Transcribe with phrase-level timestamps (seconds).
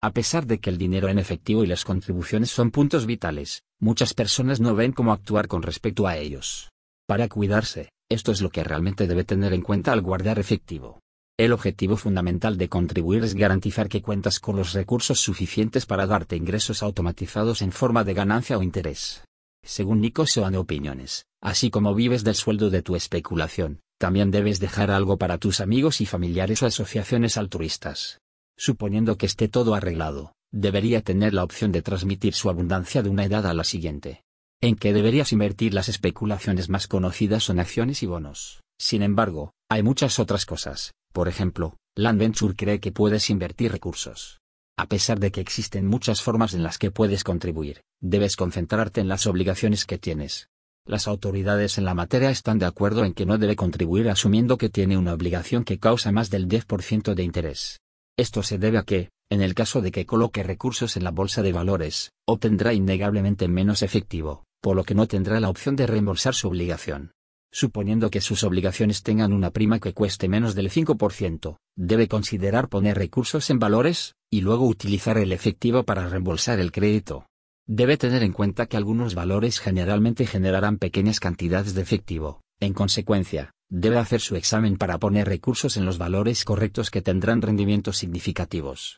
[0.00, 4.14] A pesar de que el dinero en efectivo y las contribuciones son puntos vitales, muchas
[4.14, 6.70] personas no ven cómo actuar con respecto a ellos.
[7.08, 11.00] Para cuidarse, esto es lo que realmente debe tener en cuenta al guardar efectivo.
[11.36, 16.36] El objetivo fundamental de contribuir es garantizar que cuentas con los recursos suficientes para darte
[16.36, 19.24] ingresos automatizados en forma de ganancia o interés.
[19.64, 24.92] Según Nico Soane Opiniones, así como vives del sueldo de tu especulación, también debes dejar
[24.92, 28.20] algo para tus amigos y familiares o asociaciones altruistas.
[28.60, 33.24] Suponiendo que esté todo arreglado, debería tener la opción de transmitir su abundancia de una
[33.24, 34.24] edad a la siguiente.
[34.60, 38.64] En que deberías invertir las especulaciones más conocidas son acciones y bonos.
[38.76, 40.92] Sin embargo, hay muchas otras cosas.
[41.12, 44.40] Por ejemplo, Land Venture cree que puedes invertir recursos.
[44.76, 49.06] A pesar de que existen muchas formas en las que puedes contribuir, debes concentrarte en
[49.06, 50.48] las obligaciones que tienes.
[50.84, 54.68] Las autoridades en la materia están de acuerdo en que no debe contribuir asumiendo que
[54.68, 57.78] tiene una obligación que causa más del 10% de interés.
[58.18, 61.40] Esto se debe a que, en el caso de que coloque recursos en la bolsa
[61.40, 66.34] de valores, obtendrá innegablemente menos efectivo, por lo que no tendrá la opción de reembolsar
[66.34, 67.12] su obligación.
[67.52, 72.98] Suponiendo que sus obligaciones tengan una prima que cueste menos del 5%, debe considerar poner
[72.98, 77.26] recursos en valores, y luego utilizar el efectivo para reembolsar el crédito.
[77.68, 83.52] Debe tener en cuenta que algunos valores generalmente generarán pequeñas cantidades de efectivo, en consecuencia,
[83.70, 88.96] debe hacer su examen para poner recursos en los valores correctos que tendrán rendimientos significativos.